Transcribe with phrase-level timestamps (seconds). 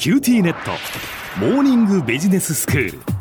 [0.00, 0.70] QTnet
[1.38, 3.19] モーニングビジネススクール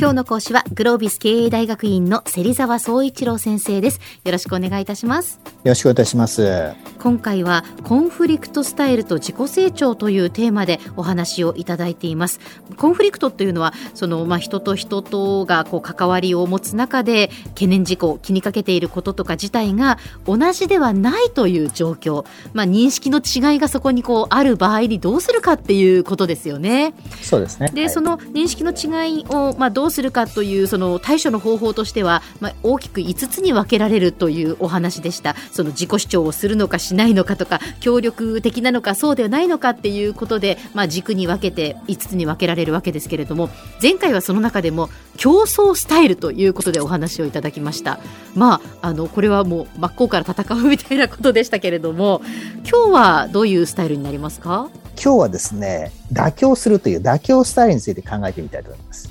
[0.00, 3.98] 今日の講師はグロービス経営大学院の芹沢宗一郎先生です。
[4.22, 5.40] よろしくお願いいたします。
[5.44, 6.72] よろしくお願いいたします。
[7.00, 12.38] 今回はコンフリクトスタイルと自己成長というテーマでお話をいただいています。
[12.76, 22.24] コンフリクトというのはそのまあ人と人とがこう関わりを持つ中で懸念事項気にかけていることとか自体が同じではないという状況。
[22.52, 26.94] まあ認識の違いがそこにこうある場合にどうするかっていうことですよね。
[27.20, 27.72] そうですね。
[27.74, 35.34] で、はい、その認識の違いをまあどうするかというその対処の方法としては、まあ、大きく5つに分けられるというお話でした。
[35.52, 43.50] その自己主張をするのかしないのかとか協力的なのかそうではないのかっていうことで、まあ、軸に分けて5つに分けられるわけですけれども
[43.82, 47.98] 前回はその中でも競争スタイルということでお話をいただきました。
[48.34, 52.20] まああのこれはもう真っ向から戦うみたいなことでしたけれども
[52.68, 54.70] 今日はどういうスタイルになりますか？
[55.02, 59.10] 今日はですね妥協するという妥協スタイルについて考えてみたいと思います。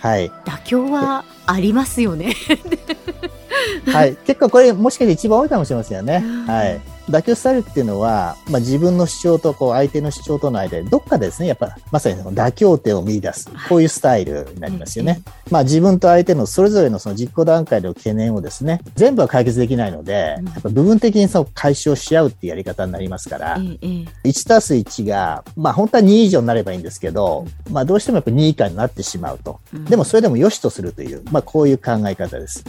[0.00, 2.34] はい、妥協はありますよね
[3.86, 6.24] はい、結構これもしかして一番多いかもしれませんよね。
[6.46, 6.80] はい。
[7.10, 15.22] 妥協スタイルっていうのは、まあ、自分の主張とこう相手の主張との間でどっかでですねやっぱまさにその妥協点を見出すこういうスタイルになりますよね。
[15.50, 29.60] まあ、自分と相手のそれぞれのその実行段階の懸念をですね全部は解決できないので、やっぱ部分的にその解消し合うっていうやり方になりますから、1たす1が、まあ、本当は2以上になればいいんですけど、まあ、どうしてもやっぱ2以下になってしまうと。
[29.88, 32.64] でもそれでも良しとするという、まあ、こういう考え方です。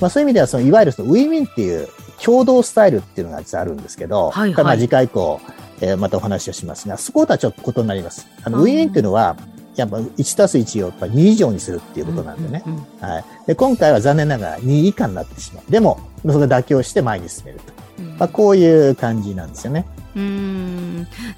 [0.00, 1.88] まあ、そういう意味ではそのいわゆるそのウィンウィンっていう
[2.24, 5.40] 共同スタイルっていうのが実はあるんですけど、はいはい、まあ次回以降、
[5.80, 8.26] えー、またお話をしますが、そことはちょっと異なります。
[8.44, 9.36] あの、ウィンウィンっていうのは、
[9.74, 12.62] やっぱ1たす1をやっぱ2以上にするっていうことなんでね。
[13.00, 13.24] はい。
[13.46, 15.70] で、今回は残念ながら2以下になってしまう。
[15.70, 17.72] でも、それ妥協して前に進めると。
[18.18, 19.86] まあ、こういう感じなんですよね。
[20.14, 20.71] うん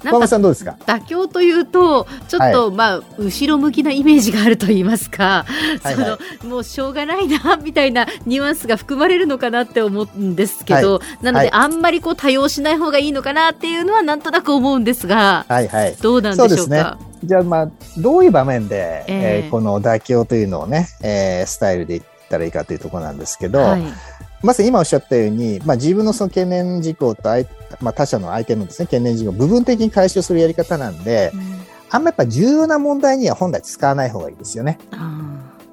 [0.03, 0.77] なんかさんどうですか？
[0.85, 5.45] 妥協というとちょっと、はい、まあ後ろ向きなイメージがあると言いますか、
[5.81, 16.97] はいはい、そのもうしょうがないなみたいなニュアンスが含まれるのかなって思うんですけど、はい、なので、あんまりこう多用しない方がいいのかなっていうのはなんとなく思うんですが、はいはい、どうなんでしょうか？
[17.23, 23.83] じゃあまあどういう場面で、えー、えー、この妥協というのをね、えー、スタイルでいったらいいかというところなんですけど、はい
[24.45, 27.23] まず今おっしゃったように、まあ、自分のその懸念事項と
[27.81, 31.41] まあ、他者の相手のですね、懸念事項を部分的に回収するやり方なんで、うん、
[31.89, 34.77] あんまやっぱ重要な問題には本来使わない方がいいですよね。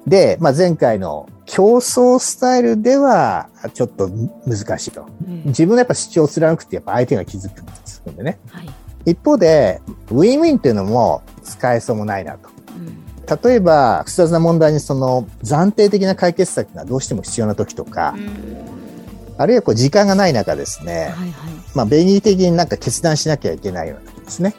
[0.07, 4.09] で、まあ、前回の競争スタイルではちょっと
[4.45, 5.05] 難しいと。
[5.25, 8.39] うん、自分のやっぱ主張を貫くってやっぱ相手が気づくんですね。
[8.49, 8.69] はい、
[9.05, 12.52] 一方で、ウィンウィンっていうのも使えそうもないなと。
[13.43, 18.15] 例えば複雑な問題にその暫定的な解決策がどうしても必要な時とか、
[19.37, 21.31] あるいはこう時間がない中ですね、はいはい、
[21.73, 24.55] まあ便宜的になんか決断しなきゃいけないような時ですね。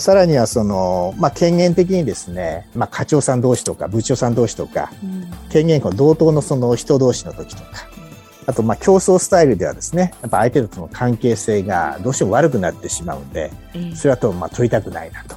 [0.00, 4.90] さらにはその、まあ、権限的にですね、まあ、課長さん同士とか部長さん同士とか、
[5.50, 7.88] 権限こ同等のその人同士の時とか、
[8.44, 13.50] あとまあ競争スタイルではですね、やっぱ相手との関係性がどうしても悪くなってしまうんで、
[13.94, 15.36] それはとまあ取りたくないなと。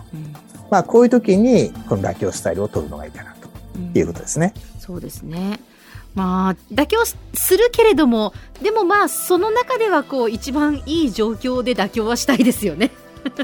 [0.72, 4.54] まあ、こういう時にこの妥協スタイルを取るのがいいかなということですね。
[4.76, 5.60] うん、そうですね
[6.14, 12.92] まあ、妥協するけれどもでもまあその中ではこう一番いい状況で妥協はしたいですよね。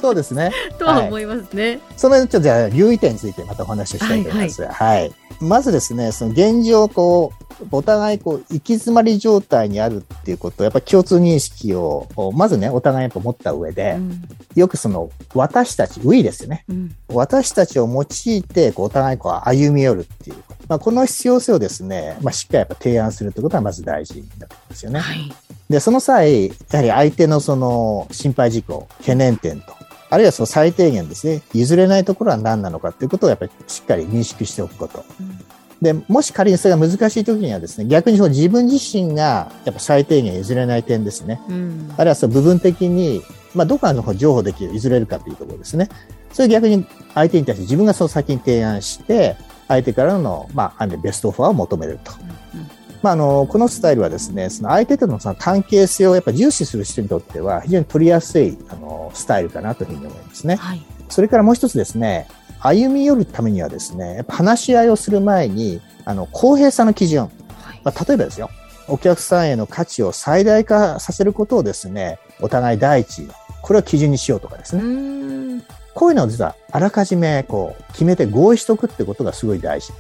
[0.02, 0.52] そうですね。
[0.78, 1.70] とは思いますね。
[1.70, 4.62] はい、そのちょっとじゃあ留意点についてまたお話ししたいと思います。
[4.64, 14.22] はい、はいはい、まずですね、その現状こうお互いこう行き詰まり状態にあるっていうことやっぱ共通認識をまずねお互いやっぱ持った上で、うん、
[14.56, 20.38] よくその私たちウィですよね、うん、私たちを用いてこうお互いこう歩み寄るっていう、
[20.68, 25.00] まあ、この必要性をですね、まあ、しっかりやっぱ提案するってことはまず大事になってきますよね。
[25.00, 25.34] はい、
[25.70, 29.77] でその際やはり相手のその心配事項懸念点と
[30.10, 35.06] あるいはその最低限ですね、譲れないところは何なのかっていうことをやっぱりしっかり認識しておくこと。
[35.20, 35.40] うん
[35.82, 41.40] で、もし仮にそれが難しい時にはですね、逆にその自分自身がやっぱ最低限譲れない点ですね。
[41.48, 43.22] うん、あるいはその部分的に、
[43.54, 45.90] まあ、どこかの方情報できる、譲れるかというところですね。
[46.34, 49.36] それ逆に相手に対して自分がその先に提案して、
[49.68, 52.12] 相手からの、まあ、ベストオファーを求めると。
[52.54, 52.68] うんうん
[53.04, 58.87] まあ、あの、このスタイルはですね、その相手とのその関係性をやっぱ重視する人にとっては非常に取りやすい、あの、
[59.18, 60.56] スタイルかなというふうに思いますね。
[60.56, 62.28] はい、それからもう一つですね、
[62.60, 67.24] 歩み寄るためにはですね、やっぱ話し合いをする前に、あの、公平さの基準。
[67.24, 67.30] は
[67.74, 68.50] い、まあ、例えばですよ、
[68.88, 73.28] お客さんへの価値を最大化させることをですね、お互い第一、
[73.62, 75.64] これを基準にしようとかですね。
[75.94, 79.94] こういうのを実はあらかじめこう決めて合意しとくってことがすごい大事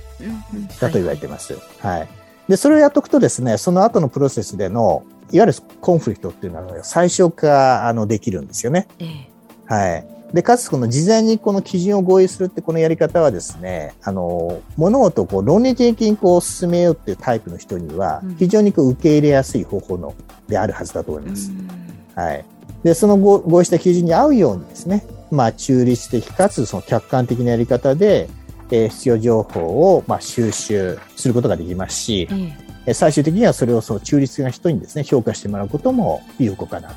[0.80, 1.54] だと言われてます。
[1.54, 2.08] はい、はい。
[2.48, 8.88] で、それをやっとくとですね、その後のプロセスでの、いわゆるコンフリクトっていうのは最小化あのできるんですよね。
[9.00, 9.30] ええ、
[9.66, 10.08] はい。
[10.34, 20.14] で、かつこの事前にこの基準を合意するってこのやり方はですね、あの、物事をこう論理的にこう進めようっていうタイプの人には、非常にこう受け入れやすい方法の
[20.48, 21.52] であるはずだと思います。
[22.16, 22.46] はい。
[22.84, 28.30] で、その合意した基準に合うようにですね、まあ、中立的かつその客観的なやり方で、
[28.72, 29.62] えー、必要情報
[29.96, 36.90] をまあ収集することができますし、えー、最終的にはそれをその中立的な人にですね、評価してもらうことも有効かな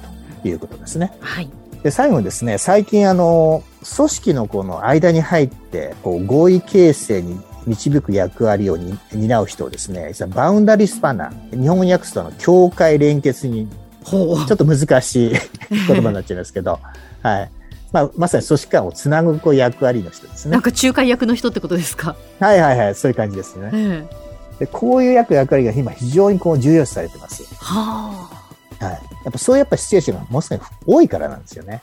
[0.42, 1.12] ということですね。
[1.20, 1.50] はい。
[1.82, 3.62] で、最後にですね、最近あの、
[3.96, 8.76] 組織のこの間に入って、こう、合意形成に導く役割を
[9.12, 13.69] 担う人をですね、バウンダリスパナー、日本語に訳すとあの、境界連結人、
[14.04, 15.32] ちょっと難しい
[15.88, 16.78] 言葉になっちゃいますけど、
[17.22, 17.50] はい。
[17.93, 20.52] まあ、まさに組織間をつなぐこう役割の人ですね。
[20.52, 22.14] なんか仲介役の人ってことですか？
[22.38, 23.70] はいはいはい、そういう感じですね。
[23.72, 24.30] ええ、
[24.60, 27.42] でこういう役役割が今非常にこう重要視されてます。
[27.56, 28.30] は
[28.78, 28.84] あ。
[28.84, 28.94] はい。
[29.24, 31.82] やっぱそういうやっぱシチュエーションがものすごい多いからなんですよね。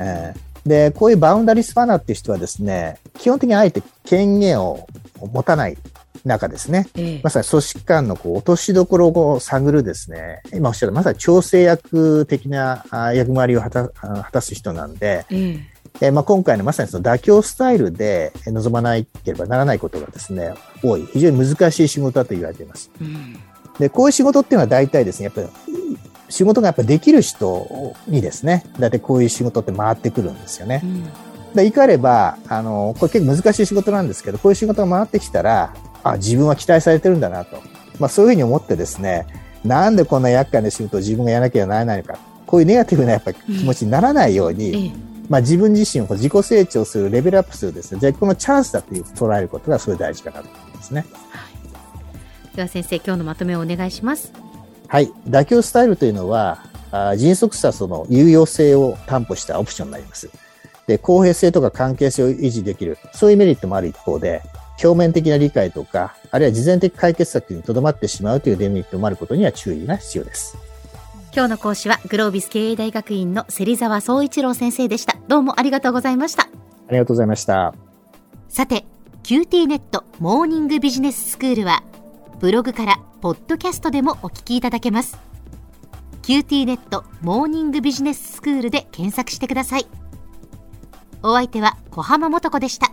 [0.00, 4.86] えー、で、こういうバウンダリスファナーっていう人はですね、基本的にあえて権限を
[5.20, 5.76] 持たない
[6.24, 12.84] 中ですね、ええ、まさに組織間のこう落としどころを探るですね、今おっしゃるまさに調整役的な
[13.14, 15.60] 役回りを果た果たす人なんで、え
[16.00, 20.52] えまあ、今回のまさにその妥協スタイルで臨まなければならないことがですね、
[20.82, 22.90] 多い、非常に難しい仕事だと言われています。
[23.00, 23.36] うん、
[23.78, 25.48] で、こういう仕事っていうのは大体ですね、やっぱり
[26.28, 30.80] 仕事がやっぱできる人にですね、大体こういう仕事って回ってくるんですよね。
[30.82, 31.04] うん
[31.54, 37.62] で、言い換えれば、あの、これ結構難しい仕事なんですけど、こういう仕事が回ってきたら、あ、自分は期待されてるんだなと。
[38.00, 39.26] まあそういうふうに思ってですね、
[39.64, 42.18] なんでこんな厄介な仕事を自分がやらなきゃならないのか。
[42.46, 51.04] こういうネガティブなやっぱ気持ちにならないように、うん、まあ自分自身を自己成長する、レベルアップするですね、じゃこのチャンスだという捉えることがすごい大事かなと思いますね。
[51.30, 51.48] は
[52.52, 54.32] い、では先生、今日のまとめをお願いします。
[54.88, 55.10] はい。
[55.28, 56.62] 妥協スタイルというのは、
[56.92, 60.30] あ迅速さ、その有用性を担保したオプションになります。
[60.86, 64.42] で、公平性とか関係性を維持できる、そういうメリットもある一方で、
[64.82, 70.56] 表面的な理解とか、あるいは事前的解決策にとどまってしまうというデメリットもあることには注意が必要です。
[71.36, 75.16] 今日の講師はグロービス経営大学院の芹沢総一郎先生でした。
[75.26, 76.44] どうもありがとうございました。
[76.44, 77.74] ありがとうございました。
[78.48, 78.86] さて、
[79.24, 81.82] QT ネットモーニングビジネススクールは、
[82.38, 85.18] ブログからポッドキャストでもお聞きいただけます。
[86.22, 89.86] QT ネットモーニングビジネススクールで検索してください。
[91.24, 92.92] お相手は小浜もとこでした。